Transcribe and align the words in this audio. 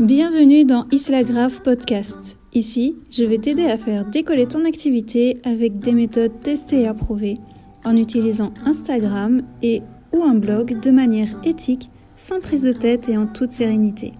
Bienvenue 0.00 0.64
dans 0.64 0.84
Isla 0.90 1.22
Grave 1.22 1.62
Podcast. 1.62 2.36
Ici, 2.52 2.96
je 3.10 3.24
vais 3.24 3.38
t'aider 3.38 3.66
à 3.66 3.76
faire 3.76 4.04
décoller 4.04 4.46
ton 4.46 4.64
activité 4.64 5.40
avec 5.44 5.78
des 5.78 5.92
méthodes 5.92 6.40
testées 6.42 6.82
et 6.82 6.86
approuvées 6.86 7.38
en 7.84 7.96
utilisant 7.96 8.52
Instagram 8.64 9.42
et 9.62 9.82
ou 10.12 10.22
un 10.22 10.34
blog 10.34 10.80
de 10.80 10.90
manière 10.90 11.28
éthique, 11.44 11.88
sans 12.16 12.40
prise 12.40 12.62
de 12.62 12.72
tête 12.72 13.08
et 13.08 13.16
en 13.16 13.26
toute 13.26 13.52
sérénité. 13.52 14.12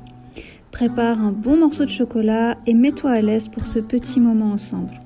Prépare 0.70 1.20
un 1.20 1.32
bon 1.32 1.56
morceau 1.56 1.84
de 1.84 1.90
chocolat 1.90 2.56
et 2.66 2.74
mets-toi 2.74 3.10
à 3.10 3.20
l'aise 3.20 3.48
pour 3.48 3.66
ce 3.66 3.78
petit 3.78 4.20
moment 4.20 4.52
ensemble. 4.52 5.00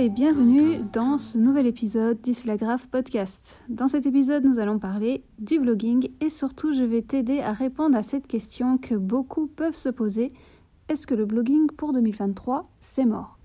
Et 0.00 0.10
bienvenue 0.10 0.78
dans 0.92 1.18
ce 1.18 1.38
nouvel 1.38 1.66
épisode 1.66 2.20
d'Islagraph 2.20 2.86
Podcast. 2.86 3.60
Dans 3.68 3.88
cet 3.88 4.06
épisode, 4.06 4.44
nous 4.44 4.60
allons 4.60 4.78
parler 4.78 5.24
du 5.40 5.58
blogging 5.58 6.10
et 6.20 6.28
surtout, 6.28 6.72
je 6.72 6.84
vais 6.84 7.02
t'aider 7.02 7.40
à 7.40 7.50
répondre 7.50 7.96
à 7.96 8.04
cette 8.04 8.28
question 8.28 8.78
que 8.78 8.94
beaucoup 8.94 9.48
peuvent 9.48 9.74
se 9.74 9.88
poser. 9.88 10.32
Est-ce 10.88 11.04
que 11.04 11.16
le 11.16 11.26
blogging 11.26 11.66
pour 11.72 11.92
2023, 11.92 12.70
c'est 12.78 13.06
mort? 13.06 13.38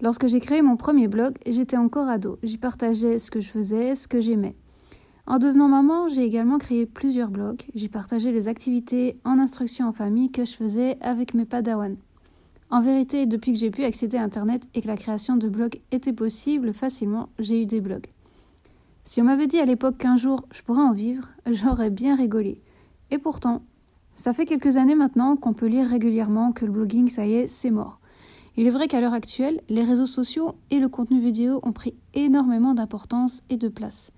Lorsque 0.00 0.28
j'ai 0.28 0.38
créé 0.38 0.62
mon 0.62 0.76
premier 0.76 1.08
blog, 1.08 1.36
j'étais 1.46 1.76
encore 1.76 2.08
ado. 2.08 2.38
J'y 2.44 2.58
partageais 2.58 3.18
ce 3.18 3.32
que 3.32 3.40
je 3.40 3.48
faisais, 3.48 3.96
ce 3.96 4.06
que 4.06 4.20
j'aimais. 4.20 4.54
En 5.26 5.40
devenant 5.40 5.66
maman, 5.66 6.06
j'ai 6.06 6.22
également 6.22 6.58
créé 6.58 6.86
plusieurs 6.86 7.30
blogs. 7.30 7.62
J'y 7.74 7.88
partageais 7.88 8.30
les 8.30 8.46
activités 8.46 9.18
en 9.24 9.36
instruction 9.40 9.88
en 9.88 9.92
famille 9.92 10.30
que 10.30 10.44
je 10.44 10.54
faisais 10.54 10.96
avec 11.00 11.34
mes 11.34 11.44
padawans. 11.44 11.96
En 12.72 12.80
vérité, 12.80 13.26
depuis 13.26 13.52
que 13.52 13.58
j'ai 13.58 13.70
pu 13.70 13.84
accéder 13.84 14.16
à 14.16 14.22
Internet 14.22 14.66
et 14.72 14.80
que 14.80 14.86
la 14.86 14.96
création 14.96 15.36
de 15.36 15.46
blogs 15.50 15.82
était 15.90 16.14
possible 16.14 16.72
facilement, 16.72 17.28
j'ai 17.38 17.60
eu 17.60 17.66
des 17.66 17.82
blogs. 17.82 18.06
Si 19.04 19.20
on 19.20 19.24
m'avait 19.24 19.46
dit 19.46 19.58
à 19.58 19.66
l'époque 19.66 19.98
qu'un 19.98 20.16
jour 20.16 20.46
je 20.52 20.62
pourrais 20.62 20.80
en 20.80 20.94
vivre, 20.94 21.28
j'aurais 21.50 21.90
bien 21.90 22.16
rigolé. 22.16 22.62
Et 23.10 23.18
pourtant, 23.18 23.60
ça 24.14 24.32
fait 24.32 24.46
quelques 24.46 24.78
années 24.78 24.94
maintenant 24.94 25.36
qu'on 25.36 25.52
peut 25.52 25.66
lire 25.66 25.86
régulièrement 25.86 26.52
que 26.52 26.64
le 26.64 26.72
blogging, 26.72 27.08
ça 27.08 27.26
y 27.26 27.34
est, 27.34 27.46
c'est 27.46 27.70
mort. 27.70 28.00
Il 28.56 28.66
est 28.66 28.70
vrai 28.70 28.88
qu'à 28.88 29.02
l'heure 29.02 29.12
actuelle, 29.12 29.60
les 29.68 29.84
réseaux 29.84 30.06
sociaux 30.06 30.54
et 30.70 30.78
le 30.78 30.88
contenu 30.88 31.20
vidéo 31.20 31.60
ont 31.64 31.74
pris 31.74 31.92
énormément 32.14 32.72
d'importance 32.72 33.42
et 33.50 33.58
de 33.58 33.68
place. 33.68 34.12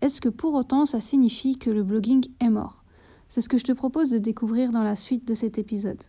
Est-ce 0.00 0.20
que 0.20 0.28
pour 0.28 0.54
autant 0.54 0.86
ça 0.86 1.00
signifie 1.00 1.58
que 1.58 1.70
le 1.70 1.82
blogging 1.82 2.24
est 2.38 2.50
mort? 2.50 2.84
C'est 3.28 3.40
ce 3.40 3.48
que 3.48 3.58
je 3.58 3.64
te 3.64 3.72
propose 3.72 4.10
de 4.10 4.18
découvrir 4.18 4.70
dans 4.70 4.84
la 4.84 4.94
suite 4.94 5.26
de 5.26 5.34
cet 5.34 5.58
épisode. 5.58 6.04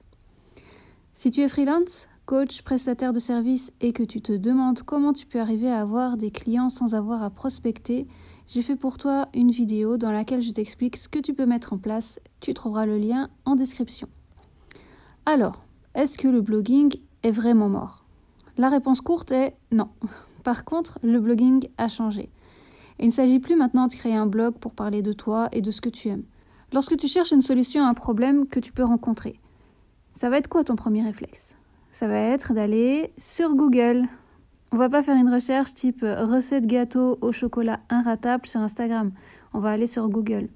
Si 1.17 1.31
tu 1.31 1.41
es 1.41 1.47
freelance, 1.47 2.07
coach, 2.27 2.61
prestataire 2.61 3.11
de 3.11 3.17
services 3.17 3.71
et 3.81 3.91
que 3.91 4.03
tu 4.03 4.21
te 4.21 4.33
demandes 4.33 4.83
comment 4.83 5.13
tu 5.13 5.25
peux 5.25 5.39
arriver 5.39 5.67
à 5.67 5.81
avoir 5.81 6.15
des 6.15 6.29
clients 6.29 6.69
sans 6.69 6.93
avoir 6.93 7.23
à 7.23 7.31
prospecter, 7.31 8.05
j'ai 8.45 8.61
fait 8.61 8.75
pour 8.75 8.99
toi 8.99 9.27
une 9.33 9.49
vidéo 9.49 9.97
dans 9.97 10.11
laquelle 10.11 10.43
je 10.43 10.51
t'explique 10.51 10.95
ce 10.95 11.09
que 11.09 11.17
tu 11.17 11.33
peux 11.33 11.47
mettre 11.47 11.73
en 11.73 11.79
place. 11.79 12.19
Tu 12.39 12.53
trouveras 12.53 12.85
le 12.85 12.99
lien 12.99 13.31
en 13.45 13.55
description. 13.55 14.07
Alors, 15.25 15.63
est-ce 15.95 16.19
que 16.19 16.27
le 16.27 16.41
blogging 16.41 16.95
est 17.23 17.31
vraiment 17.31 17.67
mort? 17.67 18.05
La 18.59 18.69
réponse 18.69 19.01
courte 19.01 19.31
est 19.31 19.55
non. 19.71 19.89
Par 20.43 20.65
contre, 20.65 20.99
le 21.01 21.19
blogging 21.19 21.67
a 21.79 21.87
changé. 21.87 22.29
Il 22.99 23.07
ne 23.07 23.11
s'agit 23.11 23.39
plus 23.39 23.55
maintenant 23.55 23.87
de 23.87 23.95
créer 23.95 24.13
un 24.13 24.27
blog 24.27 24.53
pour 24.59 24.75
parler 24.75 25.01
de 25.01 25.13
toi 25.13 25.49
et 25.51 25.63
de 25.63 25.71
ce 25.71 25.81
que 25.81 25.89
tu 25.89 26.09
aimes. 26.09 26.25
Lorsque 26.73 26.95
tu 26.95 27.07
cherches 27.07 27.31
une 27.31 27.41
solution 27.41 27.83
à 27.83 27.89
un 27.89 27.95
problème 27.95 28.45
que 28.45 28.59
tu 28.59 28.71
peux 28.71 28.83
rencontrer, 28.83 29.39
ça 30.17 30.31
va 30.31 30.39
être 30.39 30.47
quoi 30.47 30.63
ton 30.63 30.75
premier 30.75 31.03
réflexe? 31.03 31.55
Ça 31.91 32.07
va 32.07 32.17
être 32.17 32.55
d'aller 32.55 33.11
sur 33.19 33.53
Google. 33.53 34.05
On 34.71 34.77
va 34.77 34.89
pas 34.89 35.03
faire 35.03 35.15
une 35.15 35.31
recherche 35.31 35.75
type 35.75 36.01
euh, 36.01 36.25
recette 36.25 36.65
gâteau 36.65 37.19
au 37.21 37.31
chocolat 37.31 37.81
inratable 37.91 38.47
sur 38.47 38.59
Instagram. 38.61 39.11
On 39.53 39.59
va 39.59 39.69
aller 39.69 39.85
sur 39.85 40.09
Google. 40.09 40.47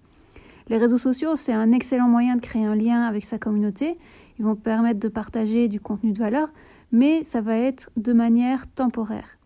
Les 0.68 0.78
réseaux 0.78 0.98
sociaux, 0.98 1.36
c'est 1.36 1.54
un 1.54 1.74
excellent 1.74 2.08
moyen 2.08 2.38
de 2.38 2.42
créer 2.42 2.66
un 2.66 2.74
lien 2.74 3.04
avec 3.04 3.24
sa 3.24 3.38
communauté. 3.38 4.00
Ils 4.40 4.46
vont 4.46 4.56
permettre 4.56 5.00
de 5.00 5.08
partager 5.08 5.68
du 5.68 5.80
contenu 5.80 6.12
de 6.12 6.18
valeur, 6.18 6.52
mais 6.92 7.22
ça 7.22 7.42
va 7.42 7.56
être 7.56 7.92
de 7.98 8.14
manière 8.14 8.66
temporaire. 8.66 9.38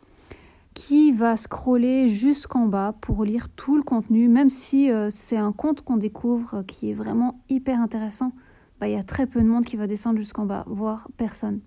Qui 0.74 1.12
va 1.12 1.36
scroller 1.36 2.08
jusqu'en 2.08 2.68
bas 2.68 2.96
pour 3.02 3.26
lire 3.26 3.50
tout 3.50 3.76
le 3.76 3.84
contenu, 3.84 4.30
même 4.30 4.50
si 4.50 4.90
euh, 4.92 5.10
c'est 5.12 5.38
un 5.38 5.52
compte 5.52 5.82
qu'on 5.82 5.98
découvre 5.98 6.64
qui 6.64 6.92
est 6.92 6.94
vraiment 6.94 7.42
hyper 7.50 7.82
intéressant 7.82 8.32
bah, 8.80 8.88
il 8.88 8.94
y 8.94 8.98
a 8.98 9.04
très 9.04 9.28
peu 9.28 9.42
de 9.42 9.48
monde 9.48 9.66
qui 9.66 9.78
va 9.78 9.88
descendre 9.88 10.18
jusqu'en 10.18 10.46
bas, 10.46 10.64
voire 10.68 11.10
personne. 11.18 11.62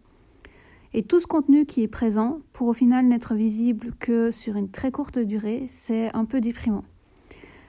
Et 0.94 1.02
tout 1.02 1.20
ce 1.20 1.26
contenu 1.26 1.66
qui 1.66 1.82
est 1.82 1.88
présent, 1.88 2.40
pour 2.52 2.68
au 2.68 2.72
final 2.72 3.06
n'être 3.06 3.34
visible 3.34 3.92
que 3.98 4.30
sur 4.30 4.56
une 4.56 4.70
très 4.70 4.90
courte 4.90 5.18
durée, 5.18 5.66
c'est 5.68 6.14
un 6.14 6.24
peu 6.24 6.40
déprimant. 6.40 6.84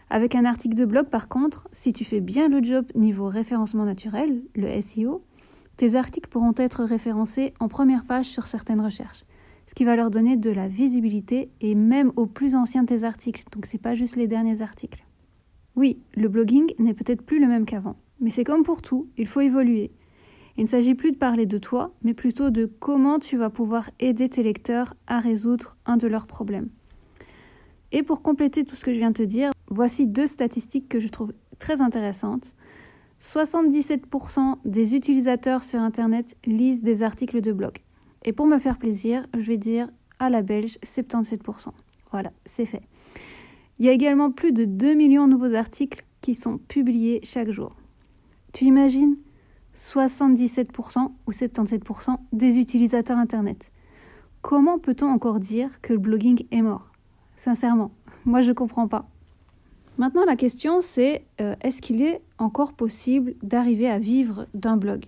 Avec 0.09 0.35
un 0.35 0.45
article 0.45 0.75
de 0.75 0.85
blog, 0.85 1.07
par 1.07 1.27
contre, 1.27 1.67
si 1.71 1.93
tu 1.93 2.03
fais 2.03 2.21
bien 2.21 2.47
le 2.47 2.63
job 2.63 2.85
niveau 2.95 3.27
référencement 3.27 3.85
naturel, 3.85 4.41
le 4.55 4.81
SEO, 4.81 5.23
tes 5.77 5.95
articles 5.95 6.29
pourront 6.29 6.55
être 6.57 6.83
référencés 6.83 7.53
en 7.59 7.67
première 7.67 8.05
page 8.05 8.25
sur 8.25 8.47
certaines 8.47 8.81
recherches, 8.81 9.23
ce 9.67 9.75
qui 9.75 9.85
va 9.85 9.95
leur 9.95 10.09
donner 10.09 10.35
de 10.35 10.49
la 10.49 10.67
visibilité 10.67 11.51
et 11.61 11.75
même 11.75 12.11
aux 12.15 12.25
plus 12.25 12.55
anciens 12.55 12.83
de 12.83 12.87
tes 12.87 13.03
articles, 13.03 13.43
donc 13.51 13.65
c'est 13.65 13.77
pas 13.77 13.95
juste 13.95 14.15
les 14.15 14.27
derniers 14.27 14.61
articles. 14.61 15.05
Oui, 15.75 16.01
le 16.15 16.27
blogging 16.27 16.73
n'est 16.79 16.95
peut-être 16.95 17.21
plus 17.21 17.39
le 17.39 17.47
même 17.47 17.65
qu'avant, 17.65 17.95
mais 18.19 18.29
c'est 18.29 18.43
comme 18.43 18.63
pour 18.63 18.81
tout, 18.81 19.07
il 19.17 19.27
faut 19.27 19.41
évoluer. 19.41 19.91
Il 20.57 20.63
ne 20.63 20.67
s'agit 20.67 20.95
plus 20.95 21.11
de 21.13 21.17
parler 21.17 21.45
de 21.45 21.57
toi, 21.57 21.93
mais 22.03 22.13
plutôt 22.13 22.49
de 22.49 22.65
comment 22.65 23.19
tu 23.19 23.37
vas 23.37 23.49
pouvoir 23.49 23.89
aider 23.99 24.27
tes 24.27 24.43
lecteurs 24.43 24.93
à 25.07 25.19
résoudre 25.19 25.77
un 25.85 25.95
de 25.95 26.07
leurs 26.07 26.27
problèmes. 26.27 26.69
Et 27.91 28.03
pour 28.03 28.21
compléter 28.21 28.65
tout 28.65 28.75
ce 28.75 28.83
que 28.83 28.93
je 28.93 28.99
viens 28.99 29.11
de 29.11 29.17
te 29.17 29.23
dire, 29.23 29.51
voici 29.69 30.07
deux 30.07 30.27
statistiques 30.27 30.89
que 30.89 30.99
je 30.99 31.07
trouve 31.07 31.33
très 31.59 31.81
intéressantes. 31.81 32.55
77% 33.19 34.57
des 34.65 34.95
utilisateurs 34.95 35.63
sur 35.63 35.79
Internet 35.79 36.35
lisent 36.45 36.81
des 36.81 37.03
articles 37.03 37.41
de 37.41 37.51
blog. 37.51 37.77
Et 38.25 38.33
pour 38.33 38.45
me 38.45 38.59
faire 38.59 38.77
plaisir, 38.77 39.25
je 39.33 39.45
vais 39.45 39.57
dire 39.57 39.89
à 40.19 40.29
la 40.29 40.41
belge 40.41 40.77
77%. 40.83 41.69
Voilà, 42.11 42.31
c'est 42.45 42.65
fait. 42.65 42.83
Il 43.77 43.85
y 43.85 43.89
a 43.89 43.93
également 43.93 44.31
plus 44.31 44.51
de 44.51 44.65
2 44.65 44.93
millions 44.93 45.25
de 45.25 45.31
nouveaux 45.31 45.53
articles 45.53 46.03
qui 46.21 46.35
sont 46.35 46.57
publiés 46.57 47.21
chaque 47.23 47.49
jour. 47.49 47.78
Tu 48.53 48.65
imagines 48.65 49.15
77% 49.75 51.11
ou 51.27 51.31
77% 51.31 52.17
des 52.33 52.57
utilisateurs 52.59 53.17
Internet. 53.17 53.71
Comment 54.41 54.79
peut-on 54.79 55.07
encore 55.07 55.39
dire 55.39 55.81
que 55.81 55.93
le 55.93 55.99
blogging 55.99 56.45
est 56.51 56.61
mort? 56.61 56.91
Sincèrement, 57.35 57.91
moi 58.25 58.41
je 58.41 58.49
ne 58.49 58.53
comprends 58.53 58.87
pas. 58.87 59.07
Maintenant 59.97 60.25
la 60.25 60.35
question 60.35 60.81
c'est 60.81 61.25
euh, 61.41 61.55
est-ce 61.61 61.81
qu'il 61.81 62.01
est 62.01 62.21
encore 62.37 62.73
possible 62.73 63.35
d'arriver 63.43 63.89
à 63.89 63.99
vivre 63.99 64.47
d'un 64.53 64.77
blog? 64.77 65.05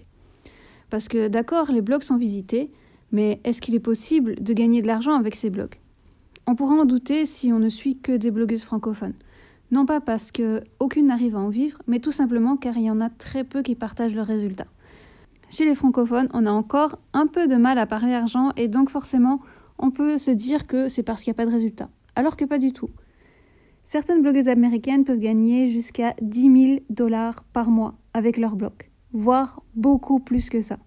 Parce 0.89 1.07
que 1.07 1.29
d'accord, 1.29 1.71
les 1.71 1.81
blogs 1.81 2.03
sont 2.03 2.17
visités, 2.17 2.69
mais 3.11 3.39
est-ce 3.43 3.61
qu'il 3.61 3.73
est 3.73 3.79
possible 3.79 4.35
de 4.35 4.53
gagner 4.53 4.81
de 4.81 4.87
l'argent 4.87 5.13
avec 5.13 5.35
ces 5.35 5.49
blogs? 5.49 5.75
On 6.45 6.55
pourra 6.55 6.75
en 6.75 6.85
douter 6.85 7.25
si 7.25 7.53
on 7.53 7.59
ne 7.59 7.69
suit 7.69 7.97
que 7.97 8.11
des 8.11 8.31
blogueuses 8.31 8.63
francophones. 8.63 9.13
Non 9.71 9.85
pas 9.85 10.01
parce 10.01 10.31
que 10.31 10.63
aucune 10.79 11.07
n'arrive 11.07 11.35
à 11.35 11.39
en 11.39 11.49
vivre, 11.49 11.81
mais 11.87 11.99
tout 11.99 12.11
simplement 12.11 12.57
car 12.57 12.77
il 12.77 12.83
y 12.83 12.91
en 12.91 12.99
a 12.99 13.09
très 13.09 13.45
peu 13.45 13.61
qui 13.61 13.75
partagent 13.75 14.13
leurs 14.13 14.27
résultats. 14.27 14.67
Chez 15.49 15.65
les 15.65 15.75
francophones, 15.75 16.29
on 16.33 16.45
a 16.45 16.51
encore 16.51 16.99
un 17.13 17.27
peu 17.27 17.47
de 17.47 17.55
mal 17.55 17.77
à 17.77 17.85
parler 17.85 18.13
argent 18.13 18.51
et 18.57 18.67
donc 18.67 18.89
forcément, 18.89 19.39
on 19.79 19.91
peut 19.91 20.17
se 20.17 20.31
dire 20.31 20.67
que 20.67 20.89
c'est 20.89 21.03
parce 21.03 21.23
qu'il 21.23 21.31
n'y 21.31 21.35
a 21.35 21.41
pas 21.41 21.45
de 21.45 21.51
résultats. 21.51 21.89
Alors 22.15 22.35
que 22.35 22.45
pas 22.45 22.57
du 22.57 22.73
tout. 22.73 22.89
Certaines 23.83 24.21
blogueuses 24.21 24.49
américaines 24.49 25.05
peuvent 25.05 25.19
gagner 25.19 25.67
jusqu'à 25.67 26.15
10 26.21 26.65
000 26.65 26.79
dollars 26.89 27.43
par 27.45 27.69
mois 27.69 27.95
avec 28.13 28.37
leur 28.37 28.55
blog, 28.55 28.73
voire 29.13 29.61
beaucoup 29.73 30.19
plus 30.19 30.49
que 30.49 30.61
ça. 30.61 30.77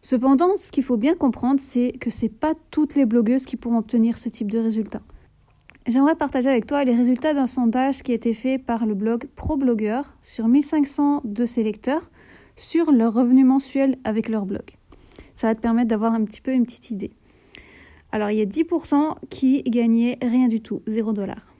Cependant, 0.00 0.56
ce 0.56 0.70
qu'il 0.70 0.82
faut 0.82 0.96
bien 0.96 1.14
comprendre, 1.14 1.60
c'est 1.60 1.92
que 1.92 2.10
ce 2.10 2.24
n'est 2.24 2.28
pas 2.28 2.54
toutes 2.70 2.94
les 2.94 3.06
blogueuses 3.06 3.44
qui 3.44 3.56
pourront 3.56 3.78
obtenir 3.78 4.18
ce 4.18 4.28
type 4.28 4.50
de 4.50 4.58
résultats. 4.58 5.02
J'aimerais 5.88 6.14
partager 6.14 6.48
avec 6.48 6.66
toi 6.66 6.84
les 6.84 6.94
résultats 6.94 7.34
d'un 7.34 7.48
sondage 7.48 8.04
qui 8.04 8.12
a 8.12 8.14
été 8.14 8.34
fait 8.34 8.58
par 8.58 8.86
le 8.86 8.94
blog 8.94 9.26
ProBlogger 9.34 10.02
sur 10.20 10.46
1500 10.46 11.22
de 11.24 11.44
ses 11.44 11.64
lecteurs 11.64 12.08
sur 12.54 12.92
leur 12.92 13.12
revenu 13.12 13.42
mensuel 13.42 13.96
avec 14.04 14.28
leur 14.28 14.46
blog. 14.46 14.76
Ça 15.34 15.48
va 15.48 15.56
te 15.56 15.60
permettre 15.60 15.88
d'avoir 15.88 16.12
un 16.12 16.24
petit 16.24 16.40
peu 16.40 16.52
une 16.52 16.66
petite 16.66 16.92
idée. 16.92 17.10
Alors, 18.12 18.30
il 18.30 18.38
y 18.38 18.42
a 18.42 18.46
10% 18.46 19.16
qui 19.28 19.62
gagnaient 19.62 20.18
rien 20.22 20.46
du 20.46 20.60
tout, 20.60 20.82
0 20.86 21.12
dollars. 21.14 21.52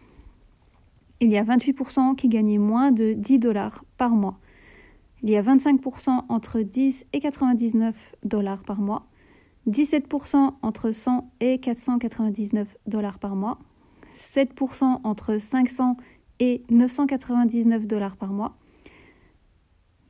Il 1.19 1.29
y 1.29 1.37
a 1.37 1.43
28% 1.43 2.15
qui 2.15 2.29
gagnaient 2.29 2.59
moins 2.59 2.93
de 2.93 3.15
10 3.15 3.41
dollars 3.41 3.85
par 3.97 4.11
mois. 4.11 4.39
Il 5.25 5.31
y 5.31 5.37
a 5.37 5.43
25% 5.43 6.27
entre 6.29 6.61
10 6.61 7.07
et 7.13 7.19
99 7.19 8.15
dollars 8.25 8.63
par 8.63 8.81
mois. 8.81 9.07
17% 9.69 10.53
entre 10.63 10.93
100 10.93 11.29
et 11.41 11.59
499 11.59 12.77
dollars 12.87 13.19
par 13.19 13.35
mois. 13.35 13.59
7% 14.14 15.00
entre 15.05 15.38
500 15.38 15.97
et 16.41 16.62
999 16.70 17.87
dollars 17.87 18.17
par 18.17 18.32
mois, 18.32 18.56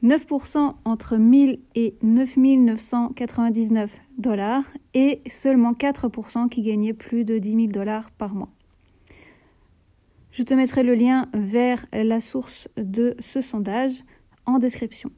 9% 0.03 0.75
entre 0.85 1.17
1000 1.17 1.61
et 1.75 1.95
9999 2.03 4.01
dollars 4.19 4.65
et 4.95 5.23
seulement 5.29 5.73
4% 5.73 6.49
qui 6.49 6.63
gagnaient 6.63 6.93
plus 6.93 7.25
de 7.25 7.39
10 7.39 7.51
000 7.51 7.67
dollars 7.69 8.11
par 8.11 8.35
mois. 8.35 8.51
Je 10.33 10.43
te 10.43 10.55
mettrai 10.55 10.83
le 10.83 10.95
lien 10.95 11.29
vers 11.35 11.87
la 11.93 12.21
source 12.21 12.69
de 12.77 13.15
ce 13.21 13.41
sondage 13.41 14.03
en 14.47 14.59
description. 14.59 15.11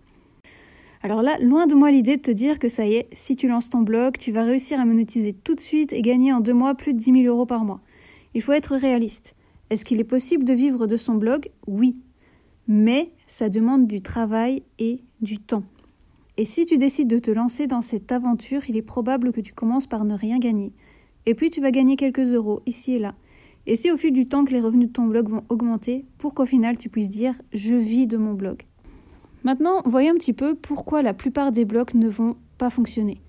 Alors 1.03 1.23
là, 1.23 1.39
loin 1.39 1.67
de 1.67 1.75
moi 1.75 1.91
l'idée 1.91 2.17
de 2.17 2.23
te 2.23 2.31
dire 2.31 2.59
que 2.59 2.69
ça 2.69 2.87
y 2.87 2.95
est, 2.95 3.09
si 3.13 3.37
tu 3.37 3.47
lances 3.47 3.71
ton 3.71 3.83
blog, 3.83 4.17
tu 4.19 4.33
vas 4.33 4.43
réussir 4.43 4.81
à 4.81 4.85
monétiser 4.85 5.33
tout 5.35 5.55
de 5.55 5.61
suite 5.61 5.93
et 5.93 6.03
gagner 6.03 6.33
en 6.33 6.41
deux 6.41 6.55
mois 6.55 6.75
plus 6.75 6.95
de 6.95 6.99
10 6.99 7.23
000 7.23 7.35
euros 7.35 7.47
par 7.47 7.65
mois. 7.65 7.81
Il 8.35 8.43
faut 8.43 8.53
être 8.53 8.77
réaliste. 8.77 9.35
Est-ce 9.71 9.85
qu'il 9.85 10.01
est 10.01 10.05
possible 10.05 10.45
de 10.45 10.53
vivre 10.53 10.87
de 10.87 10.97
son 10.97 11.15
blog? 11.15 11.49
Oui. 11.67 11.97
Mais 12.67 13.13
ça 13.27 13.49
demande 13.49 13.87
du 13.87 14.01
travail 14.01 14.63
et 14.79 15.01
du 15.21 15.39
temps. 15.39 15.65
Et 16.37 16.45
si 16.45 16.67
tu 16.67 16.79
décides 16.79 17.09
de 17.09 17.19
te 17.19 17.31
lancer 17.31 17.67
dans 17.67 17.83
cette 17.83 18.11
aventure, 18.11 18.63
il 18.69 18.77
est 18.77 18.83
probable 18.83 19.33
que 19.33 19.41
tu 19.41 19.53
commences 19.53 19.87
par 19.87 20.05
ne 20.05 20.15
rien 20.15 20.39
gagner. 20.39 20.73
Et 21.27 21.35
puis 21.35 21.51
tu 21.51 21.61
vas 21.61 21.71
gagner 21.71 21.97
quelques 21.97 22.33
euros 22.33 22.61
ici 22.67 22.95
et 22.95 22.99
là. 22.99 23.15
Et 23.67 23.77
c'est 23.77 23.93
au 23.93 23.97
fil 23.97 24.13
du 24.13 24.27
temps 24.27 24.45
que 24.45 24.51
les 24.51 24.61
revenus 24.61 24.89
de 24.89 24.93
ton 24.93 25.07
blog 25.07 25.29
vont 25.29 25.45
augmenter 25.49 26.05
pour 26.19 26.35
qu'au 26.35 26.45
final 26.45 26.77
tu 26.77 26.89
puisses 26.89 27.09
dire 27.09 27.35
je 27.53 27.77
vis 27.77 28.07
de 28.07 28.17
mon 28.17 28.35
blog. 28.35 28.63
Maintenant, 29.45 29.83
voyons 29.85 30.13
un 30.13 30.19
petit 30.19 30.33
peu 30.33 30.55
pourquoi 30.55 31.03
la 31.03 31.15
plupart 31.15 31.53
des 31.53 31.65
blogs 31.65 31.95
ne 31.95 32.09
vont 32.09 32.37
pas 32.59 32.71
fonctionner. 32.71 33.21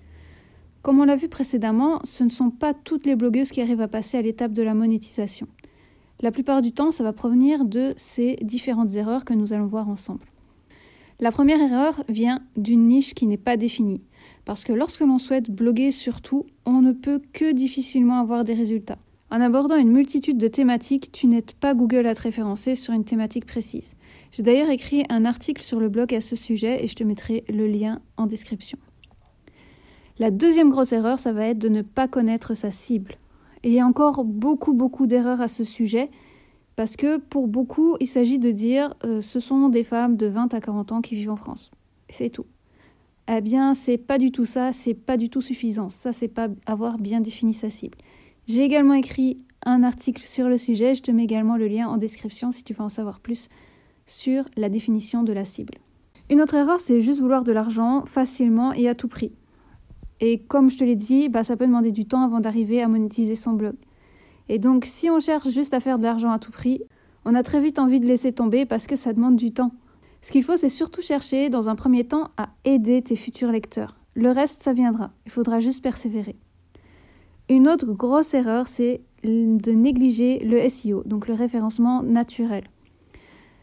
Comme 0.86 1.00
on 1.00 1.04
l'a 1.04 1.16
vu 1.16 1.28
précédemment, 1.28 1.98
ce 2.04 2.22
ne 2.22 2.28
sont 2.28 2.50
pas 2.50 2.72
toutes 2.72 3.06
les 3.06 3.16
blogueuses 3.16 3.50
qui 3.50 3.60
arrivent 3.60 3.80
à 3.80 3.88
passer 3.88 4.18
à 4.18 4.22
l'étape 4.22 4.52
de 4.52 4.62
la 4.62 4.72
monétisation. 4.72 5.48
La 6.20 6.30
plupart 6.30 6.62
du 6.62 6.70
temps, 6.70 6.92
ça 6.92 7.02
va 7.02 7.12
provenir 7.12 7.64
de 7.64 7.92
ces 7.96 8.36
différentes 8.40 8.94
erreurs 8.94 9.24
que 9.24 9.34
nous 9.34 9.52
allons 9.52 9.66
voir 9.66 9.88
ensemble. 9.88 10.24
La 11.18 11.32
première 11.32 11.60
erreur 11.60 12.04
vient 12.08 12.40
d'une 12.56 12.86
niche 12.86 13.14
qui 13.14 13.26
n'est 13.26 13.36
pas 13.36 13.56
définie, 13.56 14.00
parce 14.44 14.62
que 14.62 14.72
lorsque 14.72 15.00
l'on 15.00 15.18
souhaite 15.18 15.50
bloguer 15.50 15.90
sur 15.90 16.20
tout, 16.20 16.46
on 16.64 16.82
ne 16.82 16.92
peut 16.92 17.20
que 17.32 17.50
difficilement 17.50 18.20
avoir 18.20 18.44
des 18.44 18.54
résultats. 18.54 18.98
En 19.32 19.40
abordant 19.40 19.74
une 19.74 19.90
multitude 19.90 20.38
de 20.38 20.46
thématiques, 20.46 21.10
tu 21.10 21.26
n'aides 21.26 21.50
pas 21.54 21.74
Google 21.74 22.06
à 22.06 22.14
te 22.14 22.22
référencer 22.22 22.76
sur 22.76 22.94
une 22.94 23.04
thématique 23.04 23.46
précise. 23.46 23.90
J'ai 24.30 24.44
d'ailleurs 24.44 24.70
écrit 24.70 25.02
un 25.08 25.24
article 25.24 25.64
sur 25.64 25.80
le 25.80 25.88
blog 25.88 26.14
à 26.14 26.20
ce 26.20 26.36
sujet 26.36 26.84
et 26.84 26.86
je 26.86 26.94
te 26.94 27.02
mettrai 27.02 27.42
le 27.48 27.66
lien 27.66 27.98
en 28.16 28.26
description. 28.26 28.78
La 30.18 30.30
deuxième 30.30 30.70
grosse 30.70 30.92
erreur, 30.92 31.18
ça 31.18 31.32
va 31.32 31.46
être 31.46 31.58
de 31.58 31.68
ne 31.68 31.82
pas 31.82 32.08
connaître 32.08 32.54
sa 32.54 32.70
cible. 32.70 33.16
il 33.64 33.72
y 33.72 33.80
a 33.80 33.86
encore 33.86 34.24
beaucoup, 34.24 34.72
beaucoup 34.72 35.06
d'erreurs 35.06 35.40
à 35.40 35.48
ce 35.48 35.62
sujet, 35.64 36.10
parce 36.74 36.96
que 36.96 37.18
pour 37.18 37.48
beaucoup, 37.48 37.96
il 38.00 38.06
s'agit 38.06 38.38
de 38.38 38.50
dire 38.50 38.94
euh, 39.04 39.20
ce 39.20 39.40
sont 39.40 39.68
des 39.68 39.84
femmes 39.84 40.16
de 40.16 40.26
20 40.26 40.54
à 40.54 40.60
40 40.60 40.92
ans 40.92 41.00
qui 41.00 41.14
vivent 41.16 41.30
en 41.30 41.36
France. 41.36 41.70
C'est 42.08 42.30
tout. 42.30 42.46
Eh 43.28 43.40
bien, 43.40 43.74
c'est 43.74 43.98
pas 43.98 44.18
du 44.18 44.30
tout 44.30 44.44
ça, 44.44 44.72
c'est 44.72 44.94
pas 44.94 45.16
du 45.16 45.28
tout 45.28 45.40
suffisant. 45.40 45.90
Ça, 45.90 46.12
c'est 46.12 46.28
pas 46.28 46.48
avoir 46.64 46.96
bien 46.98 47.20
défini 47.20 47.52
sa 47.52 47.70
cible. 47.70 47.98
J'ai 48.46 48.62
également 48.62 48.94
écrit 48.94 49.38
un 49.64 49.82
article 49.82 50.24
sur 50.24 50.48
le 50.48 50.56
sujet, 50.56 50.94
je 50.94 51.02
te 51.02 51.10
mets 51.10 51.24
également 51.24 51.56
le 51.56 51.66
lien 51.66 51.88
en 51.88 51.96
description 51.96 52.52
si 52.52 52.62
tu 52.62 52.72
veux 52.72 52.82
en 52.82 52.88
savoir 52.88 53.20
plus 53.20 53.48
sur 54.06 54.44
la 54.56 54.68
définition 54.68 55.24
de 55.24 55.32
la 55.32 55.44
cible. 55.44 55.74
Une 56.30 56.40
autre 56.40 56.54
erreur, 56.54 56.78
c'est 56.78 57.00
juste 57.00 57.20
vouloir 57.20 57.42
de 57.42 57.52
l'argent 57.52 58.04
facilement 58.06 58.72
et 58.72 58.88
à 58.88 58.94
tout 58.94 59.08
prix. 59.08 59.32
Et 60.20 60.38
comme 60.38 60.70
je 60.70 60.78
te 60.78 60.84
l'ai 60.84 60.96
dit, 60.96 61.28
bah, 61.28 61.44
ça 61.44 61.56
peut 61.56 61.66
demander 61.66 61.92
du 61.92 62.06
temps 62.06 62.24
avant 62.24 62.40
d'arriver 62.40 62.82
à 62.82 62.88
monétiser 62.88 63.34
son 63.34 63.52
blog. 63.52 63.74
Et 64.48 64.58
donc, 64.58 64.84
si 64.84 65.10
on 65.10 65.20
cherche 65.20 65.48
juste 65.48 65.74
à 65.74 65.80
faire 65.80 65.98
de 65.98 66.04
l'argent 66.04 66.30
à 66.30 66.38
tout 66.38 66.52
prix, 66.52 66.82
on 67.24 67.34
a 67.34 67.42
très 67.42 67.60
vite 67.60 67.78
envie 67.78 68.00
de 68.00 68.06
laisser 68.06 68.32
tomber 68.32 68.64
parce 68.64 68.86
que 68.86 68.96
ça 68.96 69.12
demande 69.12 69.36
du 69.36 69.52
temps. 69.52 69.72
Ce 70.22 70.30
qu'il 70.30 70.44
faut, 70.44 70.56
c'est 70.56 70.68
surtout 70.68 71.02
chercher, 71.02 71.50
dans 71.50 71.68
un 71.68 71.74
premier 71.74 72.04
temps, 72.04 72.30
à 72.36 72.48
aider 72.64 73.02
tes 73.02 73.16
futurs 73.16 73.50
lecteurs. 73.50 73.96
Le 74.14 74.30
reste, 74.30 74.62
ça 74.62 74.72
viendra. 74.72 75.10
Il 75.26 75.32
faudra 75.32 75.60
juste 75.60 75.82
persévérer. 75.82 76.36
Une 77.48 77.68
autre 77.68 77.92
grosse 77.92 78.34
erreur, 78.34 78.66
c'est 78.66 79.02
de 79.22 79.72
négliger 79.72 80.38
le 80.40 80.68
SEO, 80.68 81.02
donc 81.04 81.28
le 81.28 81.34
référencement 81.34 82.02
naturel. 82.02 82.64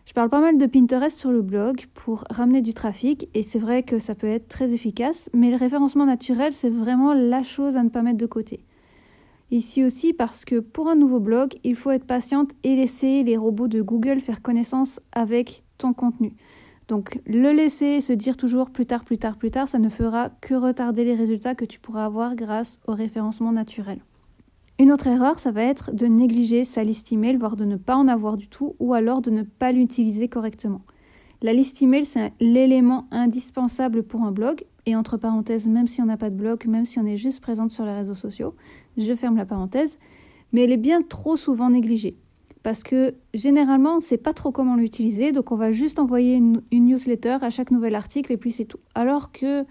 Je 0.06 0.12
parle 0.12 0.30
pas 0.30 0.42
mal 0.42 0.58
de 0.58 0.66
Pinterest 0.66 1.18
sur 1.18 1.32
le 1.32 1.42
blog 1.42 1.86
pour 1.94 2.26
ramener 2.30 2.62
du 2.62 2.74
trafic 2.74 3.30
et 3.34 3.42
c'est 3.42 3.60
vrai 3.60 3.84
que 3.84 4.00
ça 4.00 4.16
peut 4.16 4.28
être 4.28 4.50
très 4.50 4.74
efficace, 4.74 5.30
mais 5.34 5.50
le 5.50 5.56
référencement 5.56 6.06
naturel, 6.06 6.52
c'est 6.52 6.70
vraiment 6.70 7.14
la 7.14 7.42
chose 7.42 7.78
à 7.78 7.84
ne 7.84 7.90
pas 7.90 8.02
mettre 8.02 8.18
de 8.18 8.26
côté. 8.26 8.66
Ici 9.50 9.84
aussi 9.84 10.14
parce 10.14 10.44
que 10.44 10.60
pour 10.60 10.90
un 10.90 10.96
nouveau 10.96 11.22
blog, 11.22 11.54
il 11.64 11.76
faut 11.76 11.92
être 11.92 12.06
patiente 12.06 12.52
et 12.64 12.76
laisser 12.76 13.24
les 13.24 13.38
robots 13.38 13.70
de 13.70 13.82
Google 13.82 14.20
faire 14.20 14.42
connaissance 14.42 15.00
avec 15.14 15.64
ton 15.78 15.94
contenu. 15.94 16.36
Donc 16.90 17.22
le 17.26 17.54
laisser 17.54 18.02
se 18.02 18.12
dire 18.12 18.36
toujours 18.36 18.72
plus 18.72 18.86
tard, 18.86 19.06
plus 19.06 19.18
tard, 19.18 19.38
plus 19.38 19.52
tard, 19.52 19.70
ça 19.70 19.80
ne 19.80 19.90
fera 19.90 20.32
que 20.42 20.54
retarder 20.54 21.06
les 21.06 21.16
résultats 21.16 21.56
que 21.56 21.66
tu 21.66 21.80
pourras 21.80 22.06
avoir 22.06 22.36
grâce 22.36 22.82
au 22.88 22.94
référencement 22.94 23.54
naturel. 23.54 24.00
Une 24.80 24.92
autre 24.92 25.08
erreur, 25.08 25.40
ça 25.40 25.52
va 25.52 25.64
être 25.64 25.94
de 25.94 26.08
négliger 26.08 26.64
sa 26.64 26.84
liste 26.84 27.12
email, 27.12 27.38
voire 27.38 27.56
de 27.56 27.66
ne 27.66 27.75
pas 27.75 27.96
en 27.96 28.08
avoir 28.08 28.38
du 28.38 28.48
tout, 28.48 28.75
ou 28.80 28.94
alors 28.94 29.22
de 29.22 29.31
ne 29.31 29.44
pas 29.44 29.72
l'utiliser 29.72 30.28
correctement. 30.28 30.81
La 31.42 31.54
liste 31.54 31.81
email, 31.81 32.06
c'est 32.06 32.34
l'élément 32.40 33.08
indispensable 33.12 34.04
pour 34.04 34.24
un 34.24 34.31
blog, 34.31 34.66
et 34.86 34.96
entre 34.96 35.18
parenthèses, 35.18 35.68
même 35.68 35.88
si 35.88 36.02
on 36.02 36.06
n'a 36.06 36.18
pas 36.18 36.30
de 36.30 36.36
blog, 36.36 36.66
même 36.68 36.86
si 36.86 37.00
on 37.00 37.06
est 37.06 37.18
juste 37.18 37.42
présente 37.42 37.72
sur 37.72 37.86
les 37.86 37.94
réseaux 37.94 38.16
sociaux, 38.16 38.56
je 38.98 39.14
ferme 39.14 39.38
la 39.38 39.46
parenthèse, 39.46 40.00
mais 40.52 40.62
elle 40.62 40.72
est 40.72 40.78
bien 40.78 41.02
trop 41.02 41.38
souvent 41.38 41.70
négligée 41.70 42.18
parce 42.64 42.81
que 42.81 43.14
généralement, 43.34 43.94
on 43.94 43.98
ne 43.98 44.02
sait 44.02 44.18
pas 44.18 44.34
trop 44.34 44.52
comment 44.52 44.78
l'utiliser, 44.78 45.34
donc 45.34 45.52
on 45.52 45.58
va 45.58 45.72
juste 45.72 46.00
envoyer 46.00 46.36
une, 46.38 46.62
newsletter 46.72 47.38
à 47.42 47.50
chaque 47.50 47.72
nouvel 47.72 47.94
article 47.94 48.31
et 48.31 48.38
puis 48.38 48.52
c'est 48.52 48.66
tout. 48.66 48.80
Alors 48.96 49.34
que 49.34 49.66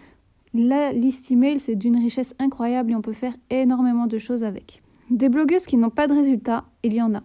la 0.52 0.92
liste 0.92 1.30
email, 1.30 1.58
c'est 1.58 1.74
d'une 1.74 1.96
richesse 1.96 2.34
incroyable 2.38 2.92
et 2.92 2.94
on 2.94 3.00
peut 3.00 3.14
faire 3.14 3.34
énormément 3.48 4.06
de 4.06 4.18
choses 4.18 4.44
avec. 4.44 4.82
Des 5.12 5.28
blogueuses 5.28 5.66
qui 5.66 5.76
n'ont 5.76 5.90
pas 5.90 6.06
de 6.06 6.14
résultats, 6.14 6.64
il 6.82 6.94
y 6.94 7.02
en 7.02 7.14
a. 7.14 7.22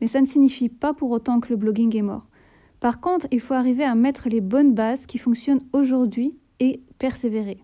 Mais 0.00 0.06
ça 0.06 0.22
ne 0.22 0.26
signifie 0.26 0.70
pas 0.70 0.94
pour 0.94 1.10
autant 1.10 1.40
que 1.40 1.50
le 1.50 1.56
blogging 1.56 1.94
est 1.94 2.02
mort. 2.02 2.26
Par 2.80 3.00
contre, 3.00 3.26
il 3.30 3.40
faut 3.40 3.52
arriver 3.52 3.84
à 3.84 3.94
mettre 3.94 4.30
les 4.30 4.40
bonnes 4.40 4.72
bases 4.72 5.04
qui 5.04 5.18
fonctionnent 5.18 5.60
aujourd'hui 5.74 6.38
et 6.58 6.80
persévérer. 6.98 7.58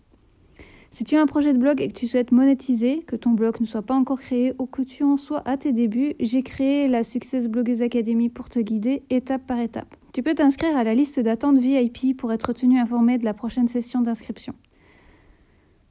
Si 0.91 1.03
tu 1.03 1.17
as 1.17 1.23
un 1.23 1.27
projet 1.27 1.55
de 1.55 1.59
blog 1.59 1.81
et 1.81 1.89
que 1.89 1.99
tu 1.99 2.07
souhaites 2.07 2.31
monétiser, 2.31 3.05
que 3.07 3.17
ton 3.17 3.31
blog 3.31 3.59
ne 3.59 3.65
soit 3.65 3.81
pas 3.81 3.95
encore 3.95 4.21
créé 4.21 4.53
ou 4.59 4.67
que 4.67 4.83
tu 4.83 5.03
en 5.03 5.17
sois 5.17 5.41
à 5.49 5.57
tes 5.57 5.73
débuts, 5.73 6.13
j'ai 6.21 6.43
créé 6.43 6.87
la 6.87 7.03
Success 7.03 7.49
Blogueuse 7.49 7.81
Academy 7.81 8.29
pour 8.29 8.51
te 8.51 8.59
guider 8.59 9.03
étape 9.09 9.47
par 9.47 9.61
étape. 9.61 9.97
Tu 10.13 10.23
peux 10.23 10.35
t'inscrire 10.35 10.77
à 10.77 10.85
la 10.85 10.93
liste 10.93 11.21
d'attente 11.21 11.57
VIP 11.57 12.15
pour 12.19 12.35
être 12.35 12.53
tenu 12.53 12.79
informé 12.79 13.17
de 13.17 13.25
la 13.25 13.33
prochaine 13.33 13.69
session 13.69 14.03
d'inscription. 14.03 14.53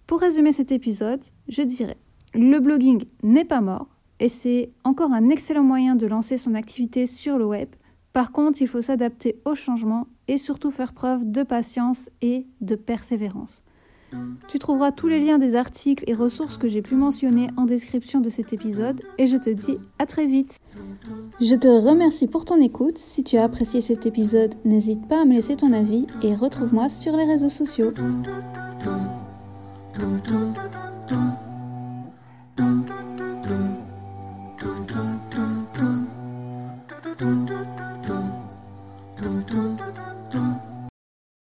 Pour 0.06 0.20
résumer 0.20 0.52
cet 0.52 0.72
épisode, 0.72 1.24
je 1.48 1.64
dirais 1.64 1.98
le 2.34 2.60
blogging 2.60 3.04
n'est 3.24 3.46
pas 3.46 3.62
mort 3.62 3.88
et 4.20 4.30
c'est 4.30 4.72
encore 4.84 5.12
un 5.12 5.30
excellent 5.30 5.64
moyen 5.64 5.96
de 5.96 6.08
lancer 6.08 6.38
son 6.38 6.56
activité 6.56 7.06
sur 7.06 7.38
le 7.38 7.46
web. 7.46 7.70
Par 8.14 8.32
contre, 8.32 8.62
il 8.62 8.68
faut 8.68 8.82
s'adapter 8.82 9.42
aux 9.46 9.56
changements 9.56 10.08
et 10.28 10.38
surtout 10.38 10.72
faire 10.72 10.94
preuve 10.94 11.30
de 11.30 11.44
patience 11.44 12.10
et 12.22 12.46
de 12.62 12.76
persévérance. 12.76 13.64
Tu 14.48 14.60
trouveras 14.60 14.92
tous 14.92 15.08
les 15.08 15.20
liens 15.20 15.40
des 15.40 15.56
articles 15.56 16.04
et 16.06 16.14
ressources 16.14 16.58
que 16.58 16.68
j'ai 16.68 16.84
pu 16.84 16.94
mentionner 16.94 17.48
en 17.58 17.66
description 17.66 18.20
de 18.20 18.30
cet 18.30 18.54
épisode 18.54 19.02
et 19.18 19.26
je 19.26 19.38
te 19.38 19.50
dis 19.50 19.80
à 19.98 20.06
très 20.06 20.28
vite. 20.28 20.58
Je 21.42 21.56
te 21.56 21.68
remercie 21.68 22.28
pour 22.28 22.46
ton 22.46 22.62
écoute. 22.62 23.00
Si 23.00 23.24
tu 23.24 23.38
as 23.38 23.44
apprécié 23.44 23.82
cet 23.82 24.06
épisode, 24.06 24.54
n'hésite 24.66 25.08
pas 25.08 25.22
à 25.22 25.26
me 25.26 25.34
laisser 25.34 25.56
ton 25.56 25.74
avis 25.74 26.06
et 26.22 26.36
retrouve-moi 26.36 26.90
sur 26.90 27.18
les 27.18 27.26
réseaux 27.26 27.50
sociaux. 27.50 27.92